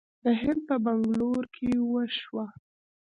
[0.23, 2.45] د هند په بنګلور کې وشوه